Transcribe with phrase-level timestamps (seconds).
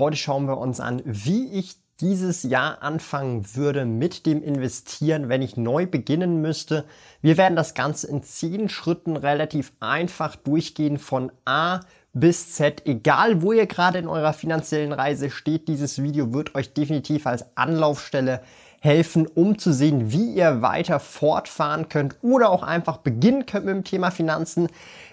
[0.00, 5.42] Heute schauen wir uns an, wie ich dieses Jahr anfangen würde mit dem Investieren, wenn
[5.42, 6.86] ich neu beginnen müsste.
[7.20, 11.80] Wir werden das Ganze in zehn Schritten relativ einfach durchgehen von A
[12.14, 12.86] bis Z.
[12.86, 17.54] Egal wo ihr gerade in eurer finanziellen Reise steht, dieses Video wird euch definitiv als
[17.58, 18.40] Anlaufstelle
[18.80, 23.74] helfen, um zu sehen, wie ihr weiter fortfahren könnt oder auch einfach beginnen könnt mit
[23.74, 24.68] dem Thema Finanzen.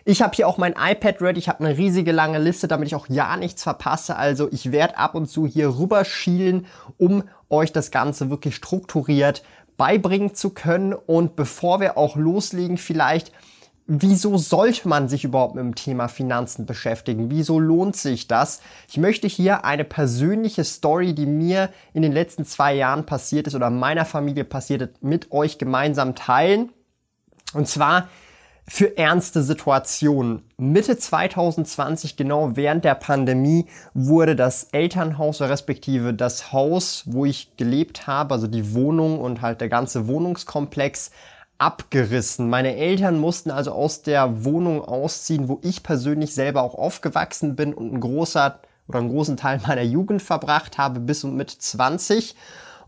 [0.06, 1.38] Ich habe hier auch mein iPad ready.
[1.38, 4.16] Ich habe eine riesige lange Liste, damit ich auch ja nichts verpasse.
[4.16, 6.66] Also ich werde ab und zu hier rüber schielen,
[6.98, 9.44] um euch das Ganze wirklich strukturiert
[9.76, 10.94] beibringen zu können.
[10.94, 13.34] Und bevor wir auch loslegen, vielleicht
[13.88, 17.32] wieso sollte man sich überhaupt mit dem Thema Finanzen beschäftigen?
[17.32, 18.62] Wieso lohnt sich das?
[18.90, 23.56] Ich möchte hier eine persönliche Story, die mir in den letzten zwei Jahren passiert ist
[23.56, 26.70] oder meiner Familie passiert ist, mit euch gemeinsam teilen.
[27.54, 28.10] Und zwar
[28.70, 30.44] für ernste Situationen.
[30.58, 38.08] Mitte 2020, genau während der Pandemie, wurde das Elternhaus respektive das Haus, wo ich gelebt
[38.08, 41.12] habe, also die Wohnung und halt der ganze Wohnungskomplex,
[41.58, 42.50] abgerissen.
[42.50, 47.74] Meine Eltern mussten also aus der Wohnung ausziehen, wo ich persönlich selber auch aufgewachsen bin
[47.74, 52.36] und ein großer oder einen großen Teil meiner Jugend verbracht habe, bis und mit 20.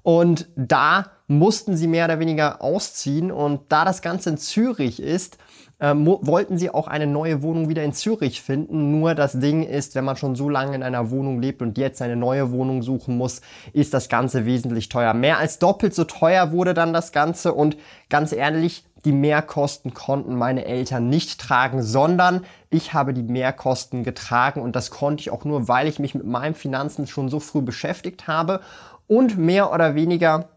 [0.02, 3.32] Und da mussten sie mehr oder weniger ausziehen.
[3.32, 5.38] Und da das Ganze in Zürich ist,
[5.80, 9.00] äh, wollten sie auch eine neue Wohnung wieder in Zürich finden.
[9.00, 12.02] Nur das Ding ist, wenn man schon so lange in einer Wohnung lebt und jetzt
[12.02, 13.42] eine neue Wohnung suchen muss,
[13.74, 15.14] ist das Ganze wesentlich teuer.
[15.14, 17.78] Mehr als doppelt so teuer wurde dann das Ganze und
[18.10, 24.62] ganz ehrlich, die Mehrkosten konnten meine Eltern nicht tragen, sondern ich habe die Mehrkosten getragen
[24.62, 27.62] und das konnte ich auch nur, weil ich mich mit meinen Finanzen schon so früh
[27.62, 28.60] beschäftigt habe
[29.08, 30.50] und mehr oder weniger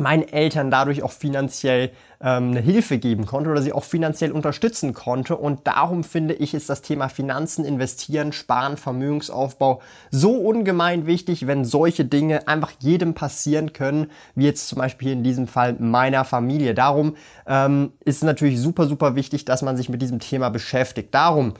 [0.00, 1.90] meinen Eltern dadurch auch finanziell
[2.20, 5.36] ähm, eine Hilfe geben konnte oder sie auch finanziell unterstützen konnte.
[5.36, 9.80] Und darum finde ich, ist das Thema Finanzen, Investieren, Sparen, Vermögensaufbau
[10.10, 15.16] so ungemein wichtig, wenn solche Dinge einfach jedem passieren können, wie jetzt zum Beispiel hier
[15.16, 16.74] in diesem Fall meiner Familie.
[16.74, 21.14] Darum ähm, ist es natürlich super, super wichtig, dass man sich mit diesem Thema beschäftigt.
[21.14, 21.54] Darum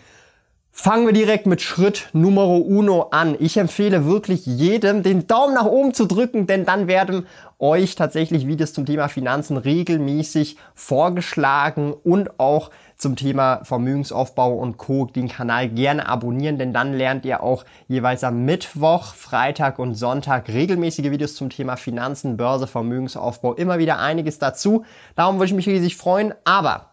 [0.78, 3.34] Fangen wir direkt mit Schritt Numero uno an.
[3.40, 7.26] Ich empfehle wirklich jedem, den Daumen nach oben zu drücken, denn dann werden
[7.58, 15.06] euch tatsächlich Videos zum Thema Finanzen regelmäßig vorgeschlagen und auch zum Thema Vermögensaufbau und Co.
[15.06, 20.46] den Kanal gerne abonnieren, denn dann lernt ihr auch jeweils am Mittwoch, Freitag und Sonntag
[20.48, 24.84] regelmäßige Videos zum Thema Finanzen, Börse, Vermögensaufbau, immer wieder einiges dazu.
[25.14, 26.90] Darum würde ich mich riesig freuen, aber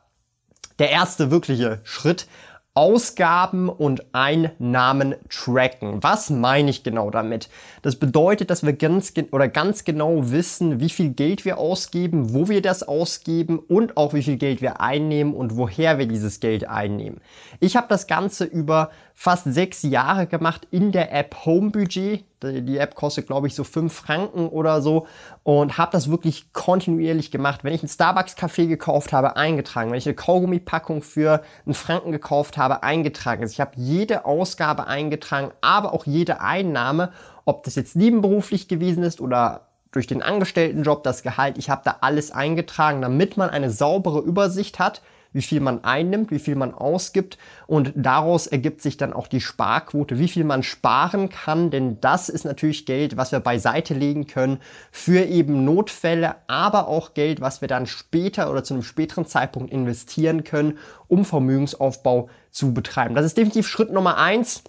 [0.80, 2.28] der erste wirkliche Schritt
[2.76, 6.02] Ausgaben und Einnahmen tracken.
[6.02, 7.48] Was meine ich genau damit?
[7.84, 12.50] Das bedeutet, dass wir ganz oder ganz genau wissen, wie viel Geld wir ausgeben, wo
[12.50, 16.68] wir das ausgeben und auch wie viel Geld wir einnehmen und woher wir dieses Geld
[16.68, 17.22] einnehmen.
[17.60, 22.26] Ich habe das Ganze über fast sechs Jahre gemacht in der App Home Budget.
[22.44, 25.08] Die App kostet, glaube ich, so fünf Franken oder so
[25.44, 27.64] und habe das wirklich kontinuierlich gemacht.
[27.64, 29.92] Wenn ich einen Starbucks-Kaffee gekauft habe, eingetragen.
[29.92, 33.42] Wenn ich eine Kaugummi-Packung für einen Franken gekauft habe, eingetragen.
[33.42, 37.12] Also ich habe jede Ausgabe eingetragen, aber auch jede Einnahme,
[37.46, 41.98] ob das jetzt nebenberuflich gewesen ist oder durch den Angestelltenjob, das Gehalt, ich habe da
[42.02, 45.02] alles eingetragen, damit man eine saubere Übersicht hat,
[45.34, 49.42] wie viel man einnimmt, wie viel man ausgibt und daraus ergibt sich dann auch die
[49.42, 54.28] Sparquote, wie viel man sparen kann, denn das ist natürlich Geld, was wir beiseite legen
[54.28, 54.60] können
[54.92, 59.72] für eben Notfälle, aber auch Geld, was wir dann später oder zu einem späteren Zeitpunkt
[59.72, 60.78] investieren können,
[61.08, 63.16] um Vermögensaufbau zu betreiben.
[63.16, 64.64] Das ist definitiv Schritt Nummer eins.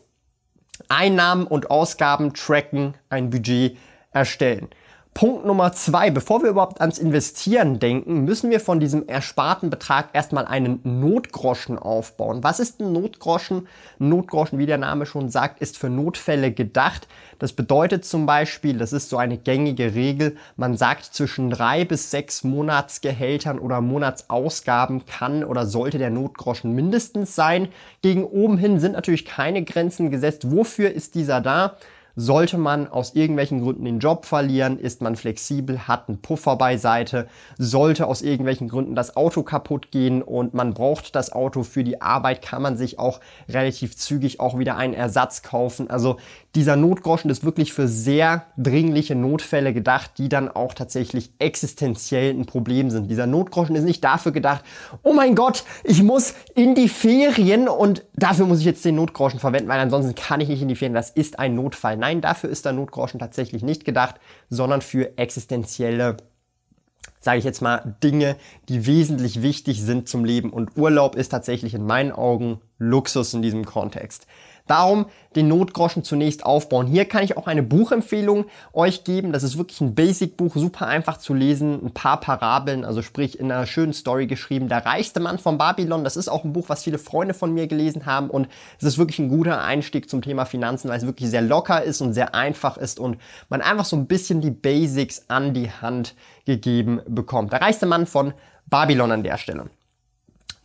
[0.89, 3.77] Einnahmen und Ausgaben tracken, ein Budget
[4.11, 4.69] erstellen.
[5.15, 10.09] Punkt Nummer zwei, bevor wir überhaupt ans Investieren denken, müssen wir von diesem ersparten Betrag
[10.13, 12.43] erstmal einen Notgroschen aufbauen.
[12.43, 13.69] Was ist ein Notgroschen?
[14.01, 17.07] Notgroschen, wie der Name schon sagt, ist für Notfälle gedacht.
[17.39, 22.11] Das bedeutet zum Beispiel, das ist so eine gängige Regel, man sagt zwischen drei bis
[22.11, 27.69] sechs Monatsgehältern oder Monatsausgaben kann oder sollte der Notgroschen mindestens sein.
[28.03, 30.51] Gegen oben hin sind natürlich keine Grenzen gesetzt.
[30.51, 31.77] Wofür ist dieser da?
[32.17, 37.27] Sollte man aus irgendwelchen Gründen den Job verlieren, ist man flexibel, hat einen Puffer beiseite.
[37.59, 42.01] Sollte aus irgendwelchen Gründen das Auto kaputt gehen und man braucht das Auto für die
[42.01, 45.91] Arbeit, kann man sich auch relativ zügig auch wieder einen Ersatz kaufen.
[45.91, 46.19] Also
[46.55, 52.47] dieser Notgroschen ist wirklich für sehr dringliche Notfälle gedacht, die dann auch tatsächlich existenziell ein
[52.47, 53.11] Problem sind.
[53.11, 54.65] Dieser Notgroschen ist nicht dafür gedacht,
[55.03, 59.41] oh mein Gott, ich muss in die Ferien und dafür muss ich jetzt den Notgroschen
[59.41, 60.95] verwenden, weil ansonsten kann ich nicht in die Ferien.
[60.95, 61.97] Das ist ein Notfall.
[62.05, 64.17] Nein, dafür ist der Notgroschen tatsächlich nicht gedacht,
[64.51, 66.19] sondern für existenzielle
[67.21, 68.37] sage ich jetzt mal, Dinge,
[68.69, 70.51] die wesentlich wichtig sind zum Leben.
[70.51, 74.27] Und Urlaub ist tatsächlich in meinen Augen Luxus in diesem Kontext.
[74.67, 75.07] Darum
[75.37, 76.87] den Notgroschen zunächst aufbauen.
[76.87, 79.31] Hier kann ich auch eine Buchempfehlung euch geben.
[79.33, 83.53] Das ist wirklich ein Basic-Buch, super einfach zu lesen, ein paar Parabeln, also sprich in
[83.53, 84.69] einer schönen Story geschrieben.
[84.69, 87.67] Der reichste Mann von Babylon, das ist auch ein Buch, was viele Freunde von mir
[87.67, 91.29] gelesen haben und es ist wirklich ein guter Einstieg zum Thema Finanzen, weil es wirklich
[91.29, 93.19] sehr locker ist und sehr einfach ist und
[93.51, 96.15] man einfach so ein bisschen die Basics an die Hand
[96.47, 97.53] gegeben bekommt.
[97.53, 98.33] Der reichste Mann von
[98.67, 99.69] Babylon an der Stelle.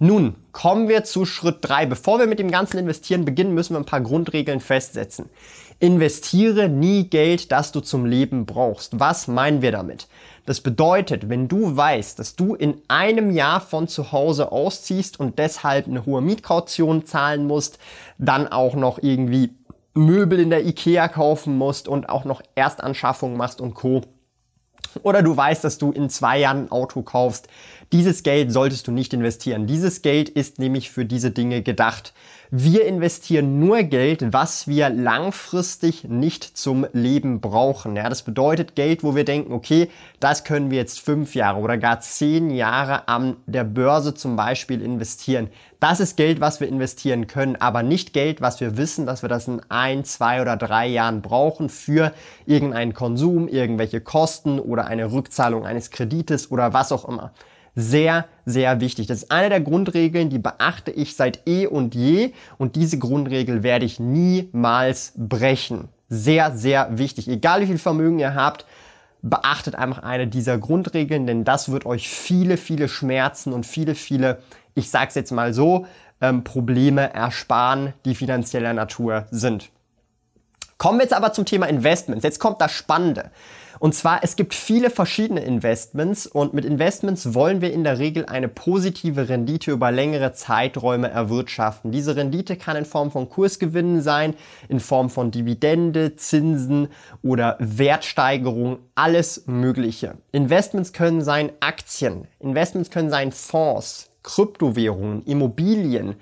[0.02, 1.86] Nun kommen wir zu Schritt drei.
[1.86, 5.30] Bevor wir mit dem ganzen Investieren beginnen, müssen wir ein paar Grundregeln festsetzen.
[5.80, 9.00] Investiere nie Geld, das du zum Leben brauchst.
[9.00, 10.08] Was meinen wir damit?
[10.46, 15.38] Das bedeutet, wenn du weißt, dass du in einem Jahr von zu Hause ausziehst und
[15.38, 17.78] deshalb eine hohe Mietkaution zahlen musst,
[18.18, 19.54] dann auch noch irgendwie
[19.94, 24.02] Möbel in der Ikea kaufen musst und auch noch Erstanschaffung machst und Co.
[25.04, 27.48] Oder du weißt, dass du in zwei Jahren ein Auto kaufst,
[27.92, 29.66] dieses Geld solltest du nicht investieren.
[29.66, 32.14] Dieses Geld ist nämlich für diese Dinge gedacht.
[32.52, 37.96] Wir investieren nur Geld, was wir langfristig nicht zum Leben brauchen.
[37.96, 39.90] Ja, das bedeutet Geld, wo wir denken, okay,
[40.20, 44.82] das können wir jetzt fünf Jahre oder gar zehn Jahre an der Börse zum Beispiel
[44.82, 45.50] investieren.
[45.80, 49.30] Das ist Geld, was wir investieren können, aber nicht Geld, was wir wissen, dass wir
[49.30, 52.12] das in ein, zwei oder drei Jahren brauchen für
[52.46, 57.32] irgendeinen Konsum, irgendwelche Kosten oder eine Rückzahlung eines Kredites oder was auch immer
[57.76, 59.08] sehr, sehr wichtig.
[59.08, 63.64] Das ist eine der Grundregeln, die beachte ich seit eh und je und diese Grundregel
[63.64, 65.88] werde ich niemals brechen.
[66.10, 67.28] Sehr, sehr wichtig.
[67.28, 68.66] Egal wie viel Vermögen ihr habt,
[69.22, 74.40] beachtet einfach eine dieser Grundregeln, denn das wird euch viele, viele Schmerzen und viele, viele,
[74.76, 75.86] ich sag's jetzt mal so,
[76.22, 79.70] ähm, Probleme ersparen, die finanzieller Natur sind.
[80.78, 82.24] Kommen wir jetzt aber zum Thema Investments.
[82.24, 83.32] Jetzt kommt das Spannende.
[83.80, 88.26] Und zwar, es gibt viele verschiedene Investments und mit Investments wollen wir in der Regel
[88.26, 91.92] eine positive Rendite über längere Zeiträume erwirtschaften.
[91.92, 94.36] Diese Rendite kann in Form von Kursgewinnen sein,
[94.68, 96.90] in Form von Dividende, Zinsen
[97.22, 100.18] oder Wertsteigerung, alles Mögliche.
[100.34, 106.16] Investments können sein Aktien, Investments können sein Fonds, Kryptowährungen, Immobilien,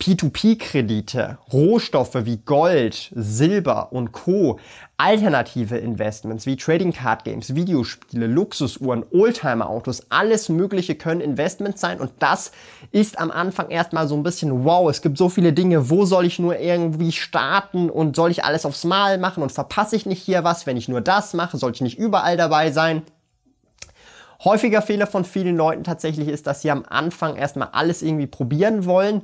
[0.00, 4.58] P2P-Kredite, Rohstoffe wie Gold, Silber und Co.,
[4.98, 12.12] alternative Investments wie Trading Card Games, Videospiele, Luxusuhren, Oldtimer-Autos, alles Mögliche können Investments sein und
[12.18, 12.52] das
[12.92, 16.26] ist am Anfang erstmal so ein bisschen wow, es gibt so viele Dinge, wo soll
[16.26, 20.22] ich nur irgendwie starten und soll ich alles aufs Mal machen und verpasse ich nicht
[20.22, 23.02] hier was, wenn ich nur das mache, soll ich nicht überall dabei sein?
[24.44, 28.84] Häufiger Fehler von vielen Leuten tatsächlich ist, dass sie am Anfang erstmal alles irgendwie probieren
[28.84, 29.22] wollen.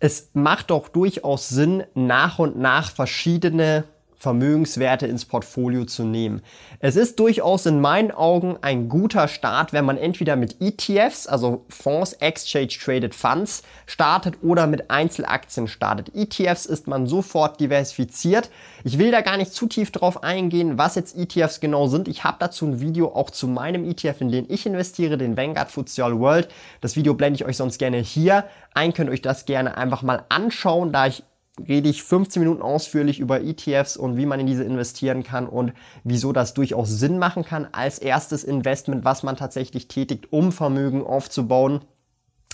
[0.00, 3.84] Es macht doch durchaus Sinn, nach und nach verschiedene
[4.24, 6.40] Vermögenswerte ins Portfolio zu nehmen.
[6.78, 11.66] Es ist durchaus in meinen Augen ein guter Start, wenn man entweder mit ETFs, also
[11.68, 16.14] Fonds Exchange Traded Funds, startet oder mit Einzelaktien startet.
[16.14, 18.48] ETFs ist man sofort diversifiziert.
[18.82, 22.08] Ich will da gar nicht zu tief drauf eingehen, was jetzt ETFs genau sind.
[22.08, 25.70] Ich habe dazu ein Video auch zu meinem ETF, in den ich investiere, den Vanguard
[25.70, 26.48] FTSE All World.
[26.80, 28.94] Das Video blende ich euch sonst gerne hier ein.
[28.94, 31.24] Könnt euch das gerne einfach mal anschauen, da ich
[31.58, 35.72] rede ich 15 Minuten ausführlich über ETFs und wie man in diese investieren kann und
[36.02, 41.04] wieso das durchaus Sinn machen kann als erstes Investment, was man tatsächlich tätigt, um Vermögen
[41.04, 41.82] aufzubauen.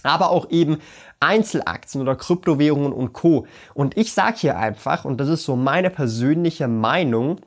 [0.03, 0.79] Aber auch eben
[1.19, 3.47] Einzelaktien oder Kryptowährungen und Co.
[3.75, 7.41] Und ich sage hier einfach, und das ist so meine persönliche Meinung,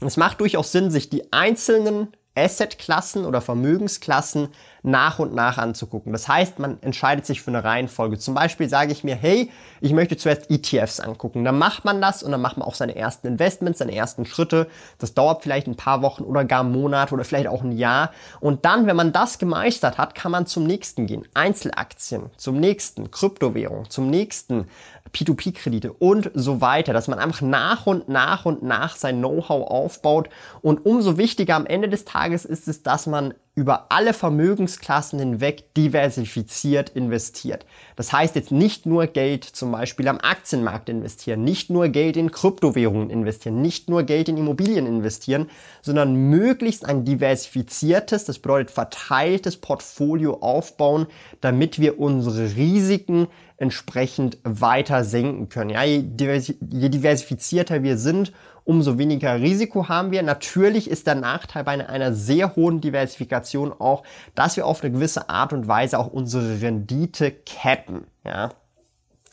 [0.00, 2.08] es macht durchaus Sinn, sich die einzelnen
[2.44, 4.48] Assetklassen oder Vermögensklassen
[4.82, 6.12] nach und nach anzugucken.
[6.12, 8.18] Das heißt, man entscheidet sich für eine Reihenfolge.
[8.18, 11.44] Zum Beispiel sage ich mir, hey, ich möchte zuerst ETFs angucken.
[11.44, 14.68] Dann macht man das und dann macht man auch seine ersten Investments, seine ersten Schritte.
[14.98, 18.12] Das dauert vielleicht ein paar Wochen oder gar Monate oder vielleicht auch ein Jahr.
[18.40, 21.26] Und dann, wenn man das gemeistert hat, kann man zum nächsten gehen.
[21.34, 24.68] Einzelaktien, zum nächsten Kryptowährung, zum nächsten
[25.08, 30.28] P2P-Kredite und so weiter, dass man einfach nach und nach und nach sein Know-how aufbaut.
[30.62, 35.74] Und umso wichtiger am Ende des Tages ist es, dass man über alle Vermögensklassen hinweg
[35.74, 37.66] diversifiziert investiert.
[37.96, 42.30] Das heißt jetzt nicht nur Geld zum Beispiel am Aktienmarkt investieren, nicht nur Geld in
[42.30, 45.50] Kryptowährungen investieren, nicht nur Geld in Immobilien investieren,
[45.82, 51.08] sondern möglichst ein diversifiziertes, das bedeutet verteiltes Portfolio aufbauen,
[51.40, 55.70] damit wir unsere Risiken entsprechend weiter senken können.
[55.70, 58.32] Ja, je, diversifizierter wir sind,
[58.68, 60.22] umso weniger Risiko haben wir.
[60.22, 64.02] Natürlich ist der Nachteil bei einer sehr hohen Diversifikation auch,
[64.34, 68.06] dass wir auf eine gewisse Art und Weise auch unsere Rendite cappen.
[68.26, 68.50] Ja.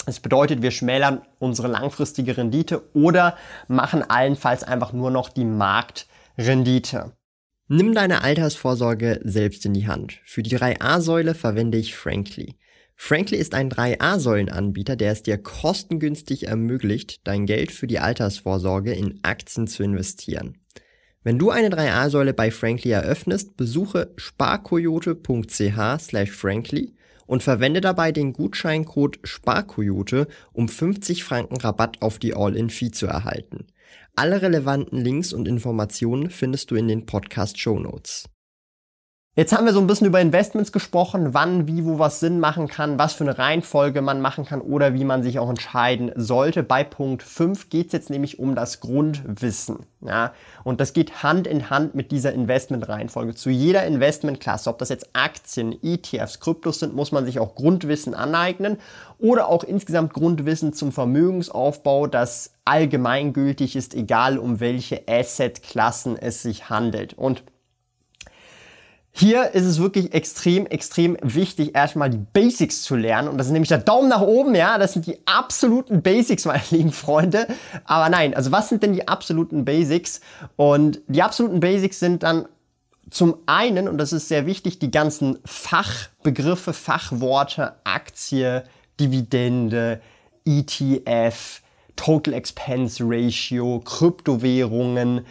[0.06, 3.36] Das bedeutet, wir schmälern unsere langfristige Rendite oder
[3.68, 7.12] machen allenfalls einfach nur noch die Marktrendite.
[7.68, 10.22] Nimm deine Altersvorsorge selbst in die Hand.
[10.24, 12.56] Für die 3a-Säule verwende ich Frankly.
[12.96, 19.20] Frankly ist ein 3A-Säulenanbieter, der es dir kostengünstig ermöglicht, dein Geld für die Altersvorsorge in
[19.24, 20.58] Aktien zu investieren.
[21.24, 28.34] Wenn du eine 3A-Säule bei Frankly eröffnest, besuche sparkoyote.ch slash frankly und verwende dabei den
[28.34, 33.66] Gutscheincode SPARKOYOTE, um 50 Franken Rabatt auf die All-In-Fee zu erhalten.
[34.16, 38.30] Alle relevanten Links und Informationen findest du in den Podcast Show Notes.
[39.38, 42.70] Jetzt haben wir so ein bisschen über Investments gesprochen, wann, wie, wo was Sinn machen
[42.70, 46.64] kann, was für eine Reihenfolge man machen kann oder wie man sich auch entscheiden sollte.
[46.64, 49.88] Bei Punkt 5 geht es jetzt nämlich um das Grundwissen.
[50.00, 50.32] Ja?
[50.64, 53.36] Und das geht Hand in Hand mit dieser Investment-Reihenfolge.
[53.36, 58.14] Zu jeder Investmentklasse, ob das jetzt Aktien, ETFs, Kryptos sind, muss man sich auch Grundwissen
[58.14, 58.78] aneignen
[59.20, 66.70] oder auch insgesamt Grundwissen zum Vermögensaufbau, das allgemeingültig ist, egal um welche Asset-Klassen es sich
[66.70, 67.16] handelt.
[67.16, 67.44] Und
[69.18, 73.30] hier ist es wirklich extrem, extrem wichtig, erstmal die Basics zu lernen.
[73.30, 74.78] Und das ist nämlich der Daumen nach oben, ja.
[74.78, 77.48] Das sind die absoluten Basics, meine lieben Freunde.
[77.86, 80.20] Aber nein, also was sind denn die absoluten Basics?
[80.58, 82.46] Und die absoluten Basics sind dann
[83.10, 88.64] zum einen, und das ist sehr wichtig, die ganzen Fachbegriffe, Fachworte, Aktie,
[89.00, 90.02] Dividende,
[90.44, 91.62] ETF,
[91.96, 95.22] Total Expense Ratio, Kryptowährungen,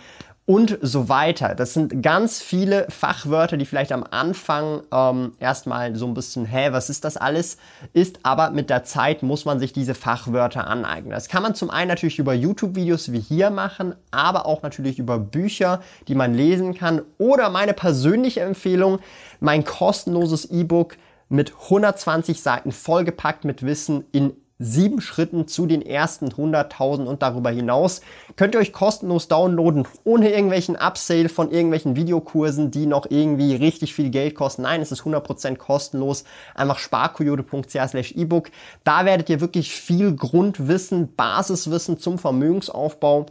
[0.47, 1.55] und so weiter.
[1.55, 6.69] Das sind ganz viele Fachwörter, die vielleicht am Anfang ähm, erstmal so ein bisschen, hä,
[6.71, 7.57] was ist das alles?
[7.95, 11.13] Ist, aber mit der Zeit muss man sich diese Fachwörter aneignen.
[11.13, 15.19] Das kann man zum einen natürlich über YouTube-Videos wie hier machen, aber auch natürlich über
[15.19, 17.01] Bücher, die man lesen kann.
[17.17, 18.99] Oder meine persönliche Empfehlung,
[19.41, 20.99] mein kostenloses E-Book
[21.31, 27.51] mit 120 Seiten vollgepackt mit Wissen in sieben Schritten zu den ersten 100.000 und darüber
[27.51, 28.03] hinaus.
[28.37, 33.95] Könnt ihr euch kostenlos downloaden, ohne irgendwelchen Upsale von irgendwelchen Videokursen, die noch irgendwie richtig
[33.95, 34.63] viel Geld kosten.
[34.63, 36.25] Nein, es ist 100% kostenlos.
[36.55, 38.51] Einfach sparkoyote.ch slash ebook.
[38.85, 43.27] Da werdet ihr wirklich viel Grundwissen, Basiswissen zum Vermögensaufbau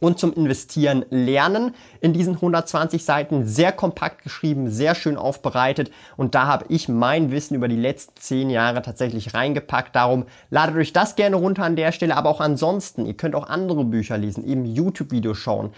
[0.00, 1.74] und zum Investieren lernen.
[2.00, 7.30] In diesen 120 Seiten sehr kompakt geschrieben, sehr schön aufbereitet und da habe ich mein
[7.30, 9.94] Wissen über die letzten 10 Jahre tatsächlich reingepackt.
[9.94, 13.48] Darum ladet euch das gerne runter an der Stelle, aber auch ansonsten, ihr könnt auch
[13.48, 15.70] andere Bücher lesen, eben YouTube-Videos schauen.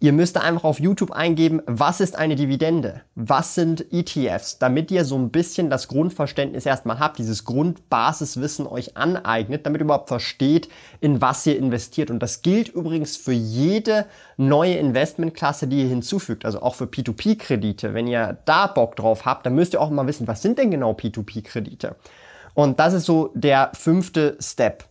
[0.00, 3.02] Ihr müsst einfach auf YouTube eingeben, was ist eine Dividende?
[3.14, 4.58] Was sind ETFs?
[4.58, 9.84] Damit ihr so ein bisschen das Grundverständnis erstmal habt, dieses Grundbasiswissen euch aneignet, damit ihr
[9.84, 10.68] überhaupt versteht,
[11.00, 12.10] in was ihr investiert.
[12.10, 17.94] Und das gilt übrigens für jede neue Investmentklasse, die ihr hinzufügt, also auch für P2P-Kredite.
[17.94, 20.70] Wenn ihr da Bock drauf habt, dann müsst ihr auch mal wissen, was sind denn
[20.70, 21.96] genau P2P-Kredite?
[22.54, 24.84] Und das ist so der fünfte Step.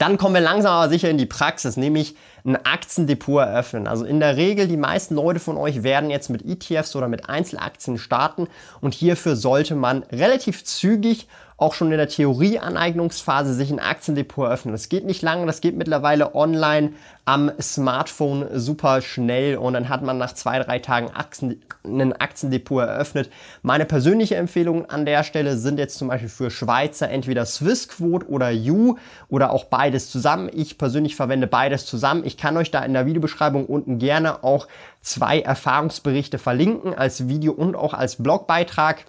[0.00, 3.86] Dann kommen wir langsam aber sicher in die Praxis, nämlich ein Aktiendepot eröffnen.
[3.86, 7.28] Also in der Regel, die meisten Leute von euch werden jetzt mit ETFs oder mit
[7.28, 8.48] Einzelaktien starten
[8.80, 11.28] und hierfür sollte man relativ zügig
[11.60, 14.72] auch schon in der Theorieaneignungsphase sich ein Aktiendepot eröffnen.
[14.72, 16.94] Das geht nicht lange, das geht mittlerweile online
[17.26, 22.82] am Smartphone super schnell und dann hat man nach zwei, drei Tagen Aktien, ein Aktiendepot
[22.82, 23.30] eröffnet.
[23.62, 28.50] Meine persönliche Empfehlung an der Stelle sind jetzt zum Beispiel für Schweizer entweder Swissquote oder
[28.50, 28.96] You
[29.28, 30.48] oder auch beides zusammen.
[30.52, 32.24] Ich persönlich verwende beides zusammen.
[32.24, 34.66] Ich kann euch da in der Videobeschreibung unten gerne auch
[35.02, 39.04] zwei Erfahrungsberichte verlinken als Video und auch als Blogbeitrag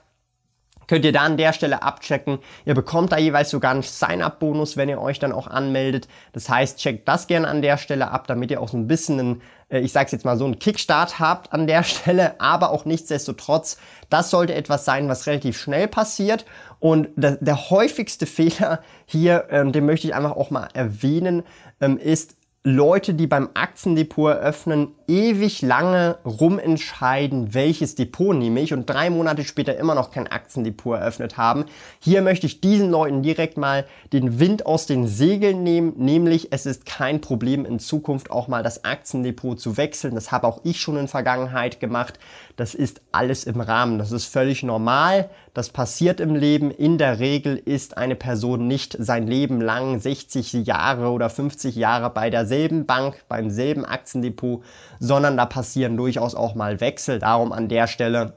[0.91, 2.39] könnt ihr da an der Stelle abchecken.
[2.65, 6.09] Ihr bekommt da jeweils sogar einen Sign-up-Bonus, wenn ihr euch dann auch anmeldet.
[6.33, 9.17] Das heißt, checkt das gerne an der Stelle ab, damit ihr auch so ein bisschen
[9.17, 12.83] einen, äh, ich sag's jetzt mal so, einen Kickstart habt an der Stelle, aber auch
[12.83, 13.77] nichtsdestotrotz,
[14.09, 16.43] das sollte etwas sein, was relativ schnell passiert.
[16.81, 21.43] Und der, der häufigste Fehler hier, ähm, den möchte ich einfach auch mal erwähnen,
[21.79, 28.89] ähm, ist, Leute, die beim Aktiendepot eröffnen, ewig lange rumentscheiden, welches Depot nehme ich und
[28.89, 31.65] drei Monate später immer noch kein Aktiendepot eröffnet haben.
[31.99, 36.65] Hier möchte ich diesen Leuten direkt mal den Wind aus den Segeln nehmen, nämlich es
[36.65, 40.15] ist kein Problem in Zukunft auch mal das Aktiendepot zu wechseln.
[40.15, 42.17] Das habe auch ich schon in Vergangenheit gemacht.
[42.55, 43.97] Das ist alles im Rahmen.
[43.97, 45.29] Das ist völlig normal.
[45.53, 46.71] Das passiert im Leben.
[46.71, 52.09] In der Regel ist eine Person nicht sein Leben lang 60 Jahre oder 50 Jahre
[52.09, 54.63] bei derselben Bank, beim selben Aktiendepot,
[55.01, 57.19] sondern da passieren durchaus auch mal Wechsel.
[57.19, 58.35] Darum an der Stelle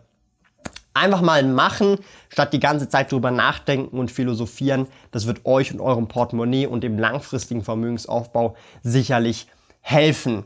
[0.94, 1.98] einfach mal machen,
[2.30, 4.86] statt die ganze Zeit drüber nachdenken und philosophieren.
[5.10, 9.46] Das wird euch und eurem Portemonnaie und dem langfristigen Vermögensaufbau sicherlich
[9.80, 10.44] helfen.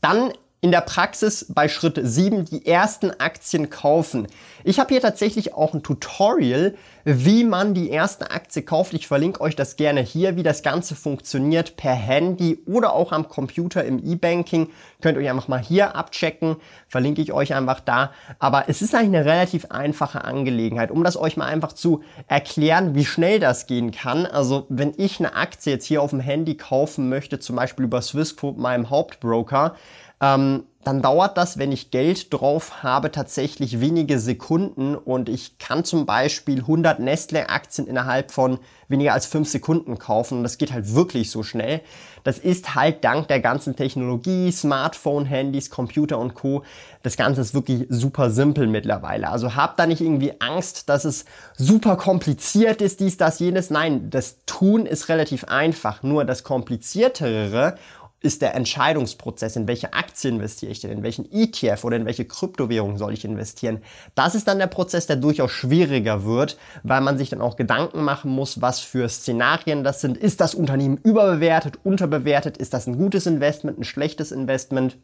[0.00, 4.26] Dann in der Praxis bei Schritt 7 die ersten Aktien kaufen.
[4.62, 6.74] Ich habe hier tatsächlich auch ein Tutorial,
[7.04, 8.92] wie man die erste Aktie kauft.
[8.92, 13.26] Ich verlinke euch das gerne hier, wie das Ganze funktioniert per Handy oder auch am
[13.28, 14.68] Computer im E-Banking.
[15.00, 16.56] Könnt ihr euch einfach mal hier abchecken,
[16.88, 18.12] verlinke ich euch einfach da.
[18.38, 22.94] Aber es ist eigentlich eine relativ einfache Angelegenheit, um das euch mal einfach zu erklären,
[22.94, 24.26] wie schnell das gehen kann.
[24.26, 28.02] Also wenn ich eine Aktie jetzt hier auf dem Handy kaufen möchte, zum Beispiel über
[28.02, 29.74] Swissquote, meinem Hauptbroker,
[30.20, 35.84] ähm, dann dauert das, wenn ich Geld drauf habe, tatsächlich wenige Sekunden und ich kann
[35.84, 38.58] zum Beispiel 100 Nestle-Aktien innerhalb von
[38.88, 41.82] weniger als 5 Sekunden kaufen und das geht halt wirklich so schnell.
[42.24, 46.64] Das ist halt dank der ganzen Technologie, Smartphone, Handys, Computer und Co.
[47.02, 49.28] Das Ganze ist wirklich super simpel mittlerweile.
[49.28, 53.68] Also habt da nicht irgendwie Angst, dass es super kompliziert ist, dies, das, jenes.
[53.70, 56.02] Nein, das Tun ist relativ einfach.
[56.02, 57.76] Nur das Kompliziertere
[58.22, 62.26] ist der Entscheidungsprozess, in welche Aktie investiere ich denn, in welchen ETF oder in welche
[62.26, 63.82] Kryptowährung soll ich investieren.
[64.14, 68.02] Das ist dann der Prozess, der durchaus schwieriger wird, weil man sich dann auch Gedanken
[68.02, 70.18] machen muss, was für Szenarien das sind.
[70.18, 72.58] Ist das Unternehmen überbewertet, unterbewertet?
[72.58, 74.98] Ist das ein gutes Investment, ein schlechtes Investment?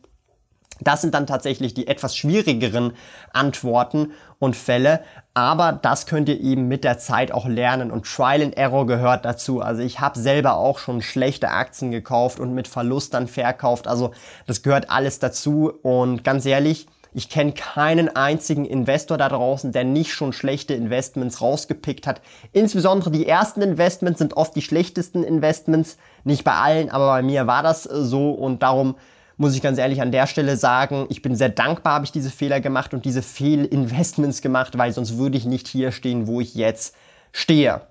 [0.80, 2.92] Das sind dann tatsächlich die etwas schwierigeren
[3.32, 5.00] Antworten und Fälle,
[5.32, 9.24] aber das könnt ihr eben mit der Zeit auch lernen und Trial and Error gehört
[9.24, 9.60] dazu.
[9.60, 13.88] Also ich habe selber auch schon schlechte Aktien gekauft und mit Verlust dann verkauft.
[13.88, 14.12] Also
[14.46, 19.84] das gehört alles dazu und ganz ehrlich, ich kenne keinen einzigen Investor da draußen, der
[19.84, 22.20] nicht schon schlechte Investments rausgepickt hat.
[22.52, 25.96] Insbesondere die ersten Investments sind oft die schlechtesten Investments.
[26.24, 28.96] Nicht bei allen, aber bei mir war das so und darum
[29.36, 32.30] muss ich ganz ehrlich an der Stelle sagen, ich bin sehr dankbar, habe ich diese
[32.30, 36.54] Fehler gemacht und diese Fehlinvestments gemacht, weil sonst würde ich nicht hier stehen, wo ich
[36.54, 36.94] jetzt
[37.32, 37.82] stehe.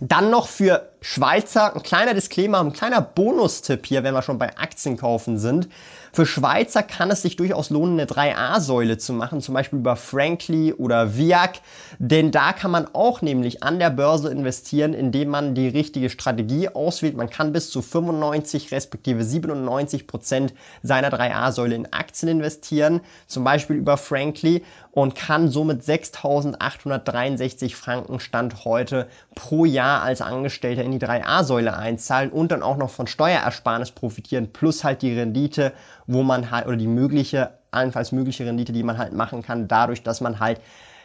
[0.00, 4.56] Dann noch für Schweizer ein kleiner Disclaimer, ein kleiner Bonustipp hier, wenn wir schon bei
[4.56, 5.68] Aktien kaufen sind.
[6.14, 10.72] Für Schweizer kann es sich durchaus lohnen, eine 3A-Säule zu machen, zum Beispiel über Frankly
[10.74, 11.60] oder Viac,
[11.98, 16.68] denn da kann man auch nämlich an der Börse investieren, indem man die richtige Strategie
[16.68, 17.16] auswählt.
[17.16, 23.76] Man kann bis zu 95 respektive 97 Prozent seiner 3A-Säule in Aktien investieren, zum Beispiel
[23.76, 24.62] über Frankly
[24.92, 32.30] und kann somit 6.863 Franken Stand heute pro Jahr als Angestellter in die 3A-Säule einzahlen
[32.30, 35.72] und dann auch noch von Steuerersparnis profitieren, plus halt die Rendite
[36.06, 40.02] wo man halt, oder die mögliche, allenfalls mögliche Rendite, die man halt machen kann, dadurch,
[40.02, 40.60] dass man halt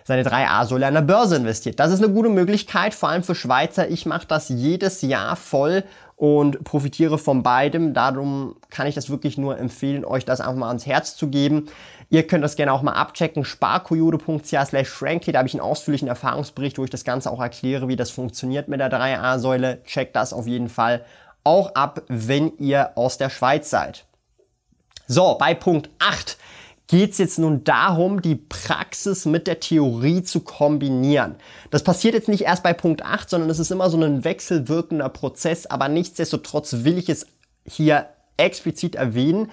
[0.07, 1.81] seine 3A-Säule an der Börse investiert.
[1.81, 3.89] Das ist eine gute Möglichkeit, vor allem für Schweizer.
[3.89, 5.83] Ich mache das jedes Jahr voll
[6.15, 7.93] und profitiere von beidem.
[7.93, 11.67] Darum kann ich das wirklich nur empfehlen, euch das einfach mal ans Herz zu geben.
[12.09, 13.43] Ihr könnt das gerne auch mal abchecken.
[13.43, 15.33] sparkoyote.ch slash frankly.
[15.33, 18.69] Da habe ich einen ausführlichen Erfahrungsbericht, wo ich das Ganze auch erkläre, wie das funktioniert
[18.69, 19.83] mit der 3A-Säule.
[19.83, 21.03] Checkt das auf jeden Fall
[21.43, 24.05] auch ab, wenn ihr aus der Schweiz seid.
[25.05, 26.37] So, bei Punkt 8
[26.87, 31.35] geht es jetzt nun darum, die Praxis mit der Theorie zu kombinieren.
[31.69, 35.09] Das passiert jetzt nicht erst bei Punkt 8, sondern es ist immer so ein wechselwirkender
[35.09, 37.27] Prozess, aber nichtsdestotrotz will ich es
[37.65, 39.51] hier explizit erwähnen,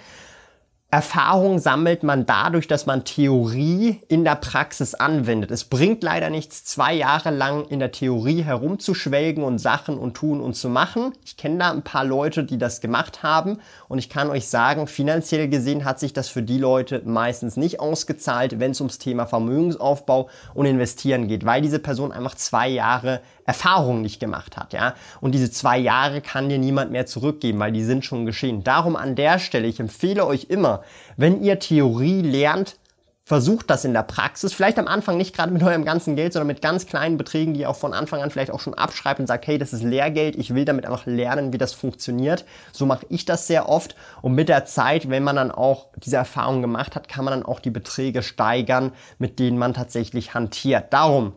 [0.94, 5.50] Erfahrung sammelt man dadurch, dass man Theorie in der Praxis anwendet.
[5.50, 10.40] Es bringt leider nichts, zwei Jahre lang in der Theorie herumzuschwelgen und Sachen und tun
[10.40, 11.12] und zu machen.
[11.24, 14.86] Ich kenne da ein paar Leute, die das gemacht haben und ich kann euch sagen,
[14.86, 19.26] finanziell gesehen hat sich das für die Leute meistens nicht ausgezahlt, wenn es ums Thema
[19.26, 24.94] Vermögensaufbau und Investieren geht, weil diese Person einfach zwei Jahre Erfahrung nicht gemacht hat, ja.
[25.20, 28.64] Und diese zwei Jahre kann dir niemand mehr zurückgeben, weil die sind schon geschehen.
[28.64, 30.82] Darum an der Stelle, ich empfehle euch immer,
[31.16, 32.76] wenn ihr Theorie lernt,
[33.26, 36.48] versucht das in der Praxis, vielleicht am Anfang nicht gerade mit eurem ganzen Geld, sondern
[36.48, 39.26] mit ganz kleinen Beträgen, die ihr auch von Anfang an vielleicht auch schon abschreibt und
[39.26, 42.44] sagt, hey, das ist Lehrgeld, ich will damit einfach lernen, wie das funktioniert.
[42.72, 46.16] So mache ich das sehr oft und mit der Zeit, wenn man dann auch diese
[46.16, 50.92] Erfahrung gemacht hat, kann man dann auch die Beträge steigern, mit denen man tatsächlich hantiert.
[50.92, 51.32] Darum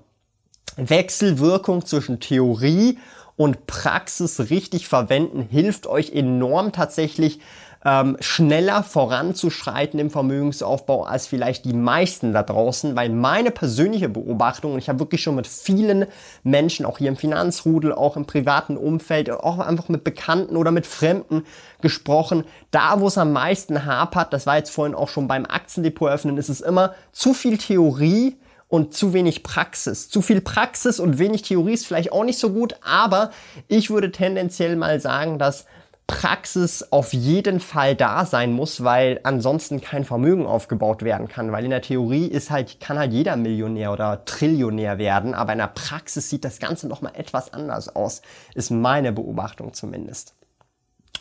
[0.78, 2.98] Wechselwirkung zwischen Theorie
[3.36, 7.40] und Praxis richtig verwenden hilft euch enorm tatsächlich
[7.86, 14.74] ähm, schneller voranzuschreiten im Vermögensaufbau als vielleicht die meisten da draußen, weil meine persönliche Beobachtung,
[14.74, 16.06] und ich habe wirklich schon mit vielen
[16.44, 20.88] Menschen, auch hier im Finanzrudel, auch im privaten Umfeld, auch einfach mit Bekannten oder mit
[20.88, 21.44] Fremden
[21.82, 26.10] gesprochen, da wo es am meisten hapert, das war jetzt vorhin auch schon beim Aktiendepot
[26.10, 28.36] öffnen, ist es immer zu viel Theorie,
[28.68, 30.10] und zu wenig Praxis.
[30.10, 33.32] Zu viel Praxis und wenig Theorie ist vielleicht auch nicht so gut, aber
[33.68, 35.66] ich würde tendenziell mal sagen, dass
[36.08, 41.52] Praxis auf jeden Fall da sein muss, weil ansonsten kein Vermögen aufgebaut werden kann.
[41.52, 45.60] Weil in der Theorie ist halt, kann halt jeder Millionär oder Trillionär werden, aber in
[45.60, 48.22] der Praxis sieht das Ganze nochmal etwas anders aus.
[48.56, 50.34] Ist meine Beobachtung zumindest.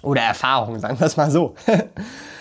[0.02, 1.56] Oder Erfahrung, sagen wir es mal so.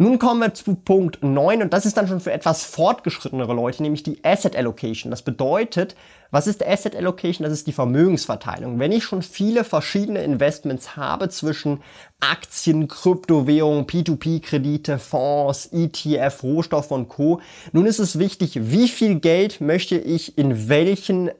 [0.00, 3.82] Nun kommen wir zu Punkt 9 und das ist dann schon für etwas fortgeschrittenere Leute,
[3.82, 5.10] nämlich die Asset Allocation.
[5.10, 5.96] Das bedeutet,
[6.30, 7.42] was ist Asset Allocation?
[7.42, 8.78] Das ist die Vermögensverteilung.
[8.78, 11.80] Wenn ich schon viele verschiedene Investments habe zwischen
[12.20, 17.40] Aktien, Kryptowährungen, P2P-Kredite, Fonds, ETF, Rohstoff und Co.,
[17.72, 21.32] nun ist es wichtig, wie viel Geld möchte ich in welchen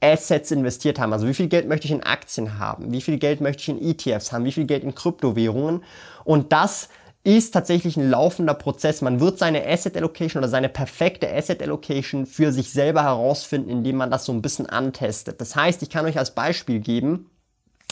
[0.00, 1.12] Assets investiert haben.
[1.12, 2.92] Also wie viel Geld möchte ich in Aktien haben?
[2.92, 4.46] Wie viel Geld möchte ich in ETFs haben?
[4.46, 5.84] Wie viel Geld in Kryptowährungen?
[6.24, 6.88] Und das
[7.22, 9.02] ist tatsächlich ein laufender Prozess.
[9.02, 13.96] Man wird seine Asset Allocation oder seine perfekte Asset Allocation für sich selber herausfinden, indem
[13.96, 15.40] man das so ein bisschen antestet.
[15.40, 17.30] Das heißt, ich kann euch als Beispiel geben,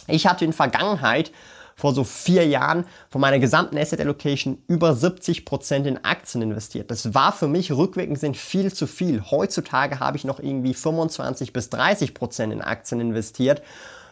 [0.06, 1.32] ich hatte in Vergangenheit
[1.76, 6.90] vor so vier Jahren von meiner gesamten Asset Allocation über 70 Prozent in Aktien investiert.
[6.90, 9.22] Das war für mich rückwirkend sind viel zu viel.
[9.30, 13.62] Heutzutage habe ich noch irgendwie 25 bis 30 Prozent in Aktien investiert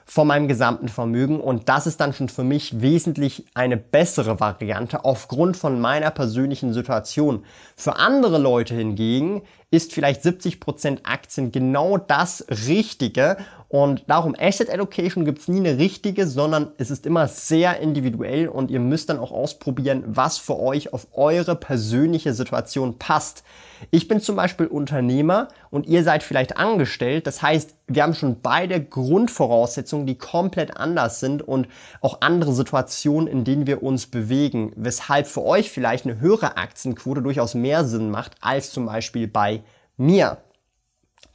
[0.08, 5.04] von meinem gesamten Vermögen und das ist dann schon für mich wesentlich eine bessere Variante
[5.04, 7.44] aufgrund von meiner persönlichen Situation.
[7.74, 13.36] Für andere Leute hingegen ist vielleicht 70% Aktien genau das Richtige
[13.68, 18.70] und darum Asset Allocation gibt's nie eine richtige, sondern es ist immer sehr individuell und
[18.70, 23.42] ihr müsst dann auch ausprobieren, was für euch auf eure persönliche Situation passt.
[23.90, 27.26] Ich bin zum Beispiel Unternehmer und ihr seid vielleicht angestellt.
[27.26, 31.66] Das heißt, wir haben schon beide Grundvoraussetzungen, die komplett anders sind und
[32.00, 37.20] auch andere Situationen, in denen wir uns bewegen, weshalb für euch vielleicht eine höhere Aktienquote
[37.20, 39.62] durchaus mehr Sinn macht als zum Beispiel bei
[39.96, 40.38] mir.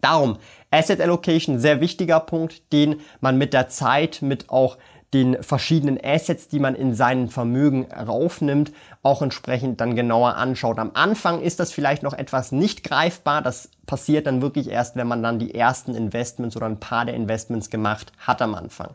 [0.02, 0.38] Darum,
[0.72, 4.78] Asset Allocation, sehr wichtiger Punkt, den man mit der Zeit, mit auch
[5.14, 8.72] den verschiedenen Assets, die man in seinen Vermögen raufnimmt,
[9.04, 10.80] auch entsprechend dann genauer anschaut.
[10.80, 13.42] Am Anfang ist das vielleicht noch etwas nicht greifbar.
[13.42, 17.16] Das passiert dann wirklich erst, wenn man dann die ersten Investments oder ein paar der
[17.16, 18.92] Investments gemacht hat am Anfang.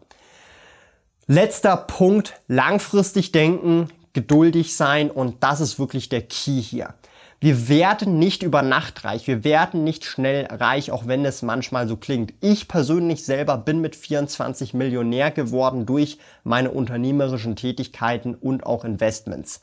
[1.26, 6.94] Letzter Punkt, langfristig denken, geduldig sein und das ist wirklich der Key hier.
[7.38, 11.86] Wir werden nicht über Nacht reich, wir werden nicht schnell reich, auch wenn es manchmal
[11.86, 12.32] so klingt.
[12.40, 19.60] Ich persönlich selber bin mit 24 Millionär geworden durch meine unternehmerischen Tätigkeiten und auch Investments.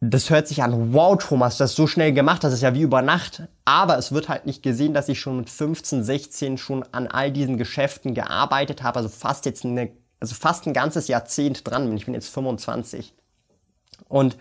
[0.00, 3.02] Das hört sich an, wow Thomas, das so schnell gemacht, das ist ja wie über
[3.02, 3.42] Nacht.
[3.64, 7.32] Aber es wird halt nicht gesehen, dass ich schon mit 15, 16 schon an all
[7.32, 11.96] diesen Geschäften gearbeitet habe, also fast jetzt eine, also fast ein ganzes Jahrzehnt dran bin.
[11.96, 13.14] Ich bin jetzt 25.
[14.08, 14.36] Und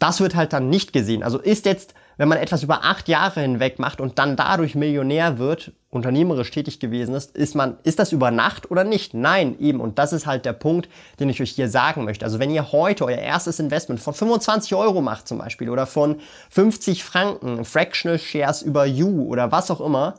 [0.00, 1.22] das wird halt dann nicht gesehen.
[1.22, 5.38] Also ist jetzt, wenn man etwas über acht Jahre hinweg macht und dann dadurch Millionär
[5.38, 9.12] wird, unternehmerisch tätig gewesen ist, ist man, ist das über Nacht oder nicht?
[9.12, 9.80] Nein, eben.
[9.80, 12.24] Und das ist halt der Punkt, den ich euch hier sagen möchte.
[12.24, 16.20] Also wenn ihr heute euer erstes Investment von 25 Euro macht zum Beispiel oder von
[16.50, 20.14] 50 Franken, Fractional Shares über You oder was auch immer,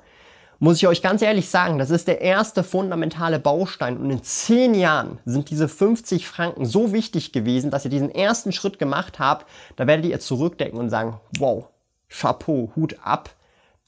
[0.62, 3.98] muss ich euch ganz ehrlich sagen, das ist der erste fundamentale Baustein.
[3.98, 8.52] Und in zehn Jahren sind diese 50 Franken so wichtig gewesen, dass ihr diesen ersten
[8.52, 11.66] Schritt gemacht habt, da werdet ihr zurückdenken und sagen, wow,
[12.10, 13.32] Chapeau, Hut ab,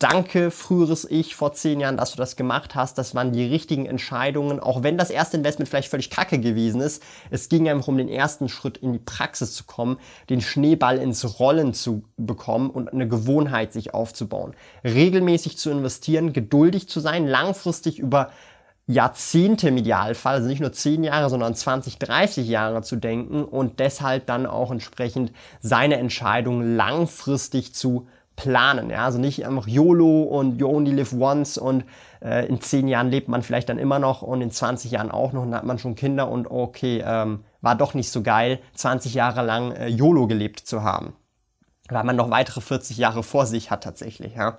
[0.03, 2.97] Danke, früheres Ich vor zehn Jahren, dass du das gemacht hast.
[2.97, 7.01] Das waren die richtigen Entscheidungen, auch wenn das erste Investment vielleicht völlig kacke gewesen ist.
[7.31, 9.97] Es ging einfach um den ersten Schritt in die Praxis zu kommen,
[10.29, 14.55] den Schneeball ins Rollen zu bekommen und eine Gewohnheit sich aufzubauen.
[14.83, 18.29] Regelmäßig zu investieren, geduldig zu sein, langfristig über
[18.87, 23.79] Jahrzehnte im Idealfall, also nicht nur 10 Jahre, sondern 20, 30 Jahre zu denken und
[23.79, 28.89] deshalb dann auch entsprechend seine Entscheidung langfristig zu planen.
[28.89, 29.05] Ja?
[29.05, 31.85] Also nicht einfach YOLO und You only live once und
[32.21, 35.33] äh, in zehn Jahren lebt man vielleicht dann immer noch und in 20 Jahren auch
[35.33, 38.59] noch und dann hat man schon Kinder und okay, ähm, war doch nicht so geil,
[38.75, 41.13] 20 Jahre lang äh, YOLO gelebt zu haben.
[41.89, 44.35] Weil man noch weitere 40 Jahre vor sich hat tatsächlich.
[44.35, 44.57] Ja?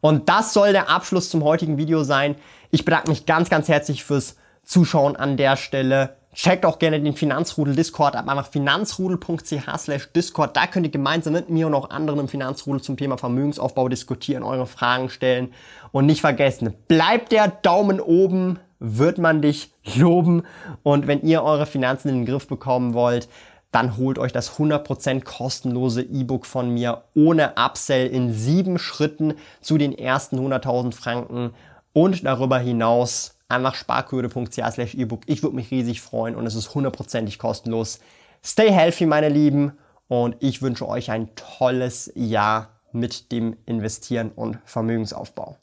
[0.00, 2.36] Und das soll der Abschluss zum heutigen Video sein.
[2.70, 6.16] Ich bedanke mich ganz, ganz herzlich fürs Zuschauen an der Stelle.
[6.34, 10.56] Checkt auch gerne den Finanzrudel Discord ab, einfach finanzrudel.ch slash Discord.
[10.56, 14.42] Da könnt ihr gemeinsam mit mir und auch anderen im Finanzrudel zum Thema Vermögensaufbau diskutieren,
[14.42, 15.52] eure Fragen stellen.
[15.90, 20.44] Und nicht vergessen, bleibt der Daumen oben, wird man dich loben.
[20.82, 23.28] Und wenn ihr eure Finanzen in den Griff bekommen wollt,
[23.70, 29.76] dann holt euch das 100% kostenlose E-Book von mir ohne Upsell in sieben Schritten zu
[29.76, 31.52] den ersten 100.000 Franken
[31.92, 35.22] und darüber hinaus einfach sparkurve.ch E-Book.
[35.26, 38.00] Ich würde mich riesig freuen und es ist hundertprozentig kostenlos.
[38.44, 39.72] Stay healthy, meine Lieben,
[40.08, 45.56] und ich wünsche euch ein tolles Jahr mit dem Investieren und Vermögensaufbau.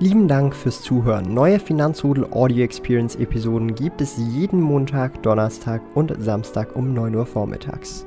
[0.00, 1.34] Lieben Dank fürs Zuhören.
[1.34, 7.26] Neue Finanzrudel Audio Experience Episoden gibt es jeden Montag, Donnerstag und Samstag um 9 Uhr
[7.26, 8.06] vormittags.